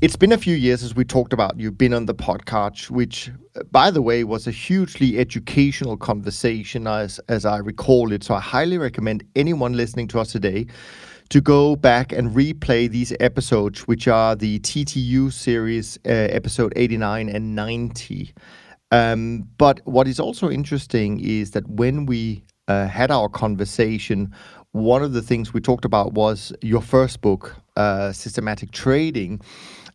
[0.00, 1.58] it's been a few years as we talked about.
[1.58, 3.32] You've been on the podcast, which,
[3.72, 8.22] by the way, was a hugely educational conversation, as as I recall it.
[8.22, 10.66] So I highly recommend anyone listening to us today
[11.30, 17.28] to go back and replay these episodes, which are the TTU series, uh, episode 89
[17.28, 18.32] and 90.
[18.92, 24.32] Um, but what is also interesting is that when we uh, had our conversation,
[24.72, 29.40] one of the things we talked about was your first book, uh, Systematic Trading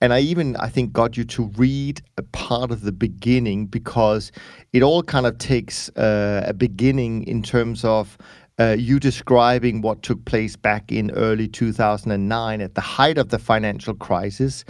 [0.00, 4.30] and I even I think got you to read a part of the beginning because
[4.72, 8.16] it all kind of takes uh, a beginning in terms of
[8.60, 13.38] uh, you describing what took place back in early 2009 at the height of the
[13.38, 14.64] financial crisis.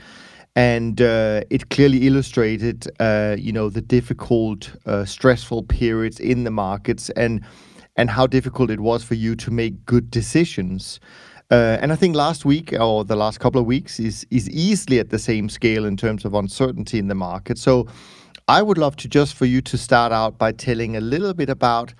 [0.56, 6.50] And uh, it clearly illustrated, uh, you know, the difficult, uh, stressful periods in the
[6.50, 7.44] markets, and
[7.96, 11.00] and how difficult it was for you to make good decisions.
[11.50, 14.98] Uh, and I think last week or the last couple of weeks is is easily
[14.98, 17.56] at the same scale in terms of uncertainty in the market.
[17.56, 17.86] So
[18.48, 21.48] I would love to just for you to start out by telling a little bit
[21.48, 21.94] about,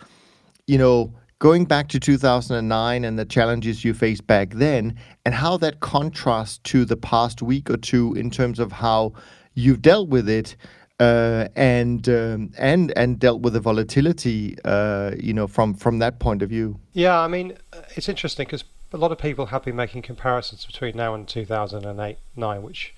[0.67, 5.57] you know, going back to 2009 and the challenges you faced back then, and how
[5.59, 9.15] that contrasts to the past week or two in terms of how
[9.55, 10.57] you've dealt with it.
[11.01, 16.19] Uh, and um, and and dealt with the volatility, uh, you know, from from that
[16.19, 16.77] point of view.
[16.93, 17.57] Yeah, I mean,
[17.95, 22.19] it's interesting because a lot of people have been making comparisons between now and 2008
[22.37, 22.95] 9, which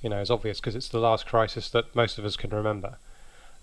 [0.00, 2.96] you know is obvious because it's the last crisis that most of us can remember.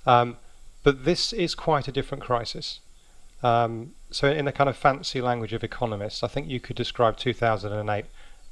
[0.06, 0.38] Um,
[0.84, 2.80] but this is quite a different crisis.
[3.42, 7.18] Um, so, in the kind of fancy language of economists, I think you could describe
[7.18, 8.06] 2008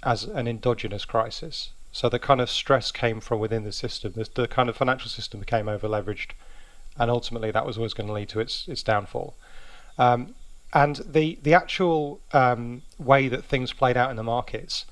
[0.04, 1.72] as an endogenous crisis.
[1.92, 4.14] So, the kind of stress came from within the system.
[4.14, 6.32] The, the kind of financial system became over leveraged,
[6.98, 9.36] and ultimately that was always going to lead to its its downfall.
[9.98, 10.36] Um,
[10.74, 14.86] and the the actual um, way that things played out in the markets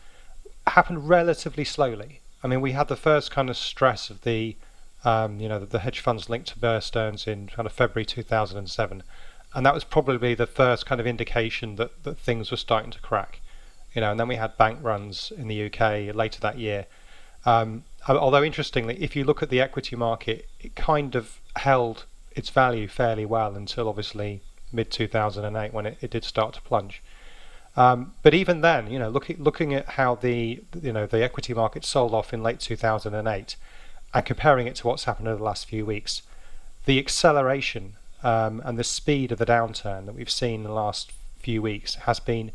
[0.68, 2.22] happened relatively slowly.
[2.44, 4.56] I mean, we had the first kind of stress of the
[5.04, 8.06] um, you know the, the, hedge funds linked to Bear Stearns in kind of February
[8.06, 9.04] 2007,
[9.54, 13.00] and that was probably the first kind of indication that that things were starting to
[13.00, 13.42] crack.
[13.94, 16.86] You know, and then we had bank runs in the UK later that year.
[17.46, 22.50] Um, although interestingly, if you look at the equity market, it kind of held its
[22.50, 24.42] value fairly well until obviously
[24.76, 27.02] mid 2008 when it, it did start to plunge.
[27.78, 31.54] Um, but even then, you know, looking looking at how the you know the equity
[31.54, 33.56] market sold off in late 2008,
[34.14, 36.22] and comparing it to what's happened over the last few weeks,
[36.86, 37.94] the acceleration
[38.24, 41.96] um, and the speed of the downturn that we've seen in the last few weeks
[41.96, 42.52] has been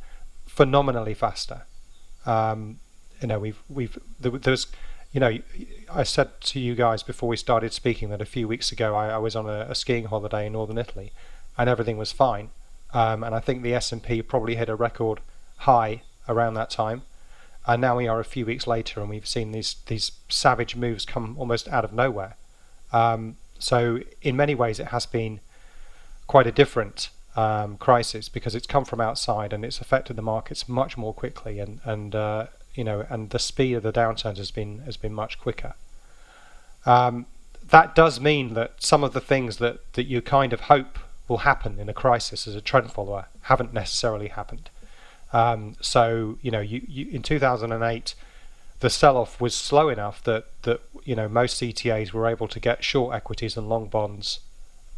[0.47, 1.62] phenomenally faster.
[2.25, 2.81] Um,
[3.20, 4.69] you know, we've we've there, there's
[5.12, 5.38] you know,
[5.92, 9.08] I said to you guys before we started speaking that a few weeks ago I,
[9.08, 11.12] I was on a, a skiing holiday in northern Italy,
[11.60, 12.48] and everything was fine.
[12.94, 15.21] Um, and I think the S&P probably hit a record
[15.59, 17.03] high around that time.
[17.66, 21.04] And now we are a few weeks later, and we've seen these these savage moves
[21.04, 22.37] come almost out of nowhere.
[22.91, 25.41] Um, so in many ways, it has been
[26.26, 30.66] quite a different um, crisis because it's come from outside and it's affected the markets
[30.66, 34.50] much more quickly, and and uh, you know, and the speed of the downturns has
[34.50, 35.75] been has been much quicker.
[36.87, 37.26] Um,
[37.69, 40.99] that does mean that some of the things that that you kind of hope
[41.30, 44.68] will happen in a crisis as a trend follower haven't necessarily happened.
[45.32, 48.14] Um, so you know, you, you in 2008,
[48.80, 52.82] the sell-off was slow enough that that you know most CTAs were able to get
[52.82, 54.40] short equities and long bonds,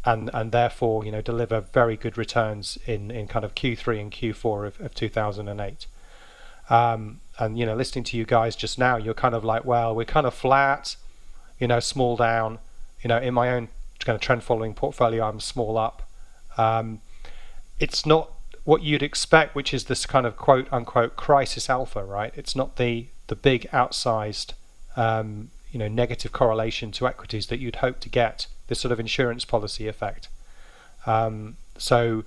[0.03, 4.11] and and therefore you know deliver very good returns in in kind of Q3 and
[4.11, 5.85] Q4 of, of 2008.
[6.69, 9.93] Um, and you know, listening to you guys just now, you're kind of like, well,
[9.93, 10.95] we're kind of flat,
[11.59, 12.57] you know, small down.
[13.03, 13.67] You know, in my own
[13.99, 16.09] kind of trend following portfolio, I'm small up.
[16.57, 17.01] Um,
[17.79, 18.31] it's not
[18.63, 22.33] what you'd expect, which is this kind of quote unquote crisis alpha, right?
[22.35, 24.53] It's not the the big outsized,
[24.95, 28.47] um, you know, negative correlation to equities that you'd hope to get.
[28.67, 30.29] This sort of insurance policy effect.
[31.05, 32.23] Um, so,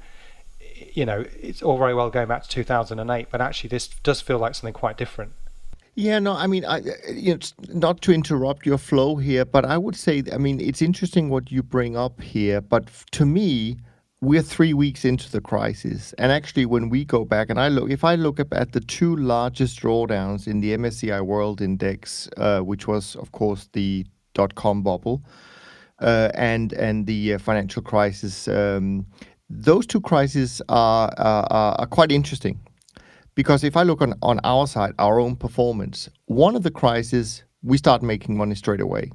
[0.93, 4.39] you know, it's all very well going back to 2008, but actually this does feel
[4.39, 5.33] like something quite different.
[5.95, 9.79] Yeah, no, I mean, I, you know, not to interrupt your flow here, but I
[9.79, 13.79] would say, I mean, it's interesting what you bring up here, but to me,
[14.27, 16.13] we're three weeks into the crisis.
[16.19, 19.15] And actually, when we go back and I look, if I look at the two
[19.15, 24.83] largest drawdowns in the MSCI World Index, uh, which was, of course, the dot com
[24.83, 25.23] bubble
[26.01, 29.07] uh, and and the uh, financial crisis, um,
[29.49, 32.59] those two crises are, are, are quite interesting.
[33.37, 37.45] Because if I look on, on our side, our own performance, one of the crises,
[37.63, 39.13] we start making money straight away.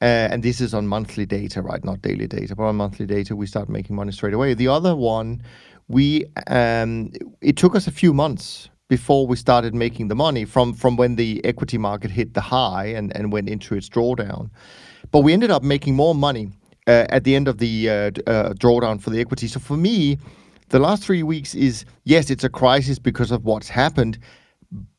[0.00, 1.84] Uh, and this is on monthly data, right?
[1.84, 4.54] Not daily data, but on monthly data, we start making money straight away.
[4.54, 5.42] The other one,
[5.88, 7.10] we um,
[7.40, 11.16] it took us a few months before we started making the money from from when
[11.16, 14.50] the equity market hit the high and and went into its drawdown.
[15.10, 16.52] But we ended up making more money
[16.86, 19.48] uh, at the end of the uh, uh, drawdown for the equity.
[19.48, 20.18] So for me,
[20.68, 24.18] the last three weeks is yes, it's a crisis because of what's happened,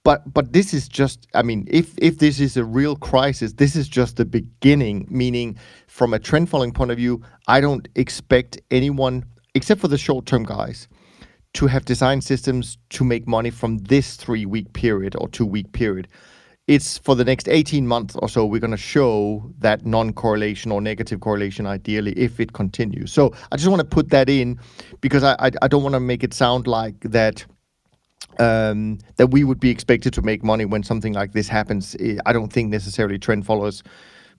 [0.09, 3.75] but but this is just I mean, if if this is a real crisis, this
[3.75, 5.05] is just the beginning.
[5.07, 9.23] Meaning, from a trend following point of view, I don't expect anyone
[9.53, 10.87] except for the short term guys
[11.53, 15.71] to have designed systems to make money from this three week period or two week
[15.73, 16.07] period
[16.67, 20.79] it's for the next 18 months or so we're going to show that non-correlation or
[20.81, 24.59] negative correlation ideally if it continues so i just want to put that in
[25.01, 27.43] because i i, I don't want to make it sound like that
[28.39, 31.95] um, that we would be expected to make money when something like this happens
[32.25, 33.83] i don't think necessarily trend followers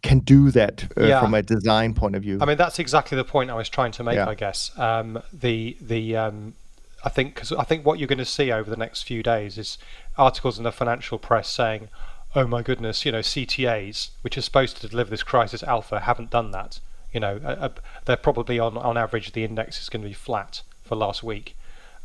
[0.03, 1.21] can do that uh, yeah.
[1.21, 3.93] from a design point of view i mean that's exactly the point i was trying
[3.93, 4.29] to make yeah.
[4.29, 6.55] i guess um, the the um,
[7.03, 9.57] I think because I think what you're going to see over the next few days
[9.57, 9.79] is
[10.19, 11.89] articles in the financial press saying,
[12.35, 16.31] oh my goodness, you know, CTAs, which are supposed to deliver this crisis alpha, haven't
[16.31, 16.81] done that.
[17.13, 17.71] You know, uh,
[18.05, 21.57] they're probably on on average the index is going to be flat for last week.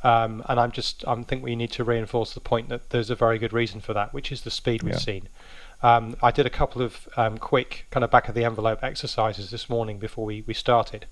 [0.05, 3.15] Um, and I'm just I think we need to reinforce the point that there's a
[3.15, 4.99] very good reason for that, which is the speed we've yeah.
[4.99, 5.29] seen.
[5.81, 9.49] Um, I did a couple of um, quick kind of back of the envelope exercises
[9.49, 11.07] this morning before we, we started.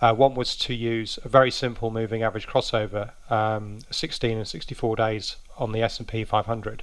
[0.00, 4.96] Uh, one was to use a very simple moving average crossover, um, 16 and 64
[4.96, 6.82] days on the S&P 500,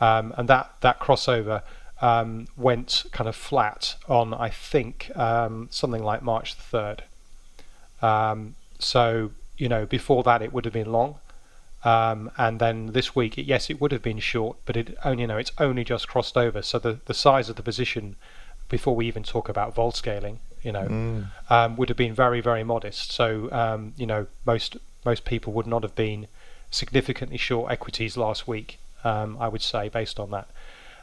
[0.00, 1.62] um, and that that crossover
[2.02, 7.02] um, went kind of flat on I think um, something like March the third.
[8.00, 11.16] Um, so you know before that it would have been long,
[11.84, 15.22] um, and then this week it, yes it would have been short, but it only
[15.22, 16.62] you know it's only just crossed over.
[16.62, 18.16] So the the size of the position
[18.68, 21.26] before we even talk about vol scaling, you know, mm.
[21.50, 23.12] Um, would have been very very modest.
[23.12, 26.26] So you know most most people would not have been
[26.70, 30.48] significantly short equities last week um, I would say, based on that.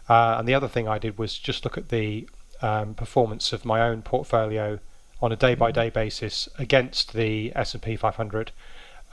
[0.09, 2.27] Uh, and the other thing I did was just look at the
[2.61, 4.79] um, performance of my own portfolio
[5.21, 8.51] on a day-by-day basis against the S&P 500.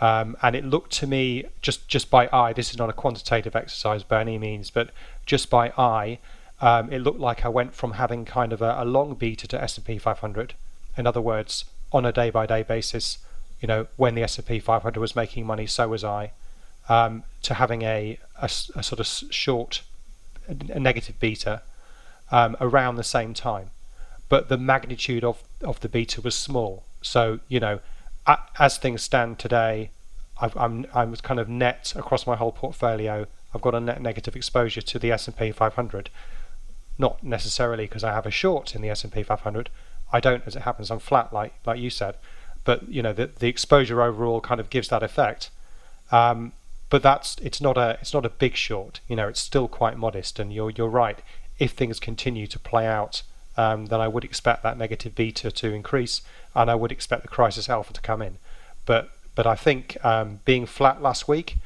[0.00, 2.52] Um, and it looked to me just just by eye.
[2.52, 4.90] This is not a quantitative exercise by any means, but
[5.26, 6.18] just by eye,
[6.60, 9.62] um, it looked like I went from having kind of a, a long beta to
[9.62, 10.54] S&P 500.
[10.96, 13.18] In other words, on a day-by-day basis,
[13.60, 16.32] you know, when the S&P 500 was making money, so was I
[16.88, 19.82] um, to having a, a, a, sort of short
[20.48, 21.62] a negative beta
[22.30, 23.70] um, around the same time.
[24.28, 26.84] But the magnitude of, of the beta was small.
[27.00, 27.80] So, you know,
[28.58, 29.90] as things stand today,
[30.40, 33.26] i am I'm kind of net across my whole portfolio.
[33.54, 36.10] I've got a net negative exposure to the S&P 500.
[36.98, 39.70] Not necessarily because I have a short in the S&P 500.
[40.12, 40.90] I don't, as it happens.
[40.90, 42.16] I'm flat, like like you said.
[42.64, 45.50] But you know, the the exposure overall kind of gives that effect.
[46.10, 46.52] Um,
[46.90, 49.00] but that's it's not a it's not a big short.
[49.08, 50.38] You know, it's still quite modest.
[50.38, 51.20] And you're you're right.
[51.58, 53.22] If things continue to play out,
[53.58, 56.22] um, then I would expect that negative beta to increase,
[56.54, 58.38] and I would expect the crisis alpha to come in.
[58.86, 61.56] But but I think um, being flat last week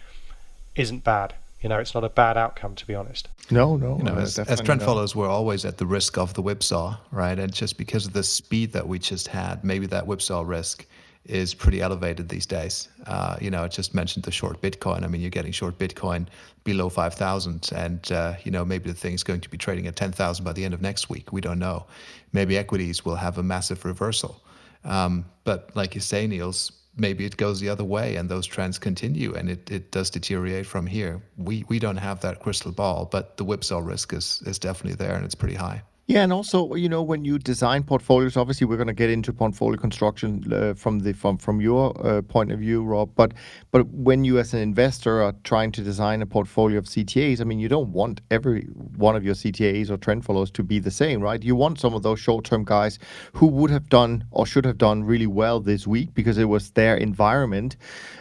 [0.75, 1.35] isn't bad.
[1.61, 3.29] You know, it's not a bad outcome to be honest.
[3.51, 3.99] No, no.
[3.99, 4.87] You know, as, as trend no.
[4.87, 7.39] followers, we're always at the risk of the whipsaw, right?
[7.39, 10.87] And just because of the speed that we just had, maybe that whipsaw risk
[11.25, 12.89] is pretty elevated these days.
[13.07, 15.05] Uh, you know, I just mentioned the short Bitcoin.
[15.05, 16.27] I mean, you're getting short Bitcoin
[16.65, 20.45] below 5,000, and uh, you know maybe the thing's going to be trading at 10,000
[20.45, 21.33] by the end of next week.
[21.33, 21.87] We don't know.
[22.33, 24.43] Maybe equities will have a massive reversal.
[24.85, 28.79] Um, but like you say, Niels, maybe it goes the other way and those trends
[28.79, 31.23] continue and it, it does deteriorate from here.
[31.37, 35.15] We we don't have that crystal ball, but the whipsaw risk is is definitely there
[35.15, 35.83] and it's pretty high.
[36.09, 39.33] Yeah, and also, you know, when you design portfolios, obviously we're going to get into
[39.33, 43.11] portfolio construction uh, from the from from your uh, point of view, Rob.
[43.15, 43.35] But
[43.71, 47.45] but when you as an investor are trying to design a portfolio of CTAs, I
[47.45, 48.65] mean, you don't want every
[48.97, 51.41] one of your CTAs or trend followers to be the same, right?
[51.41, 52.99] You want some of those short-term guys
[53.33, 56.73] who would have done or should have done really well this week because it was
[56.73, 57.77] their environment,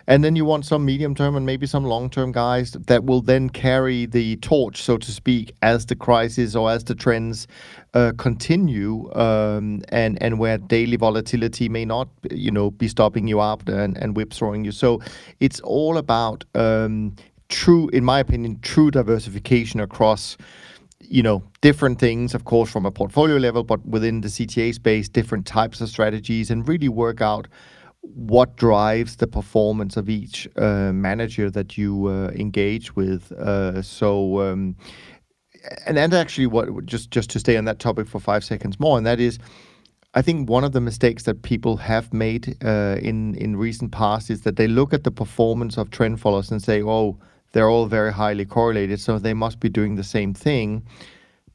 [0.05, 4.05] and then you want some medium-term and maybe some long-term guys that will then carry
[4.05, 7.47] the torch, so to speak, as the crisis or as the trends
[8.17, 13.67] continue um, and and where daily volatility may not you know be stopping you up
[13.67, 14.71] and, and whipsawing you.
[14.71, 15.01] So
[15.39, 17.15] it's all about um,
[17.49, 20.37] true in my opinion true diversification across
[20.99, 25.09] you know different things of course from a portfolio level but within the cta space
[25.09, 27.47] different types of strategies and really work out
[28.01, 33.31] what drives the performance of each uh, manager that you uh, engage with.
[33.33, 34.75] Uh, so um,
[35.86, 38.98] and and actually what just just to stay on that topic for five seconds more,
[38.98, 39.39] and that is,
[40.13, 44.30] I think one of the mistakes that people have made uh, in in recent past
[44.30, 47.18] is that they look at the performance of trend followers and say, oh.
[47.53, 50.82] they're all very highly correlated, so they must be doing the same thing.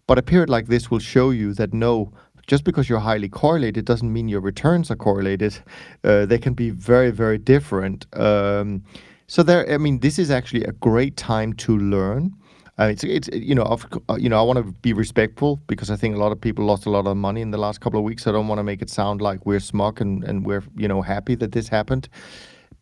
[0.07, 2.13] But a period like this will show you that no,
[2.47, 5.59] just because you're highly correlated doesn't mean your returns are correlated.
[6.05, 8.07] Uh, they can be very, very different.
[8.13, 8.83] Um,
[9.27, 12.35] so there, I mean, this is actually a great time to learn.
[12.79, 15.91] Uh, it's it's you know of, uh, you know I want to be respectful because
[15.91, 17.99] I think a lot of people lost a lot of money in the last couple
[17.99, 18.27] of weeks.
[18.27, 21.01] I don't want to make it sound like we're smug and, and we're you know
[21.01, 22.09] happy that this happened,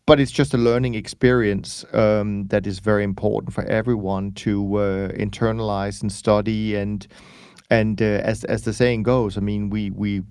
[0.05, 5.07] but it's just a learning experience um, that is very important for everyone to uh,
[5.13, 7.07] internalize and study and
[7.69, 10.23] and uh, as as the saying goes, I mean we we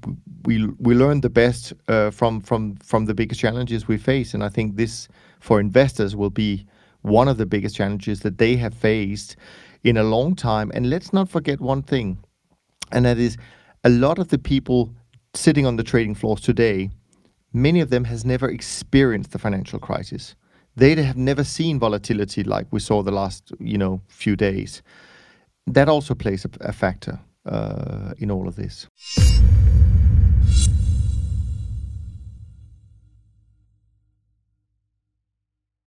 [0.45, 4.45] we we learn the best uh, from from from the biggest challenges we face, and
[4.45, 5.09] I think this
[5.41, 6.67] for investors will be
[7.05, 9.37] one of the biggest challenges that they have faced
[9.83, 10.73] in a long time.
[10.75, 12.19] And let's not forget one thing,
[12.91, 13.37] and that is
[13.85, 14.95] a lot of the people
[15.35, 16.91] sitting on the trading floors today,
[17.53, 20.35] many of them has never experienced the financial crisis.
[20.77, 24.83] They have never seen volatility like we saw the last, you know, few days.
[25.67, 28.89] That also plays a, a factor uh, in all of this.